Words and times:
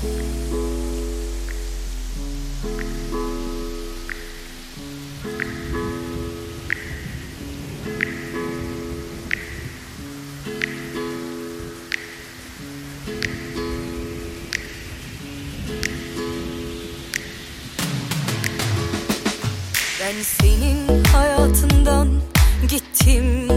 Ben 0.00 0.06
senin 20.22 21.04
hayatından 21.04 22.08
gittim. 22.68 23.48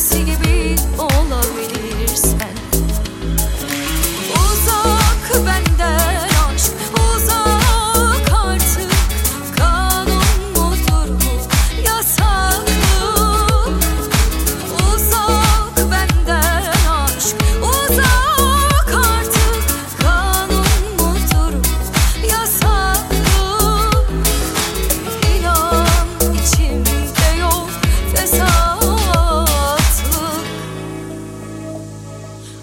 eskisi 0.00 0.24
gibi 0.24 0.76
olabilir. 0.98 1.79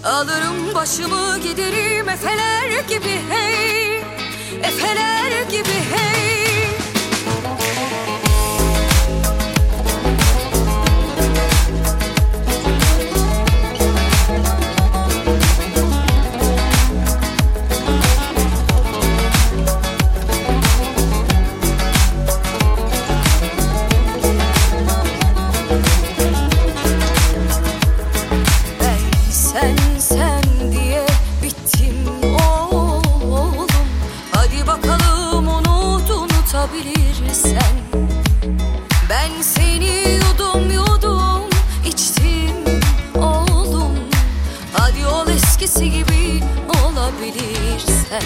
Alırım 0.04 0.74
başımı 0.74 1.38
giderim 1.38 2.08
efeler 2.08 2.80
gibi 2.88 3.20
hey. 3.28 3.98
Efeler 4.62 5.42
gibi 5.50 5.68
hey. 5.92 6.18
Seni 39.58 40.14
yudum 40.14 40.70
yudum 40.70 41.42
içtim 41.86 42.80
oğlum 43.22 43.98
Hadi 44.72 45.06
ol 45.06 45.28
eskisi 45.28 45.90
gibi 45.90 46.42
olabilirsen. 46.84 48.22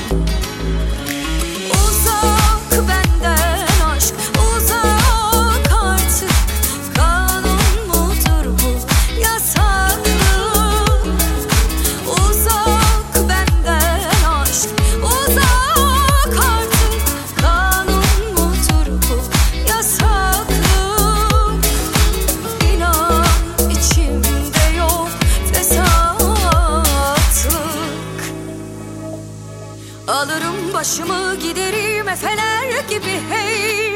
Efeler 32.12 32.88
gibi 32.88 33.20
hey. 33.30 33.92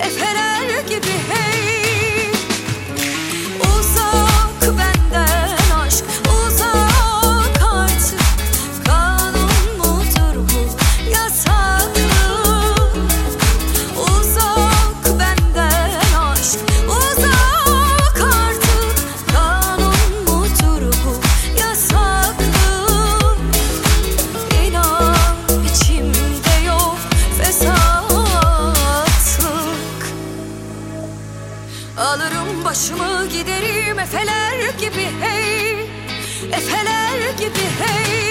Efeler 0.00 0.80
gibi 0.88 1.14
hey. 1.28 1.79
Alırım 32.00 32.64
başımı 32.64 33.26
giderim 33.26 33.98
efeler 33.98 34.68
gibi 34.78 35.08
hey. 35.20 35.80
Efeler 36.52 37.30
gibi 37.38 37.64
hey. 37.80 38.29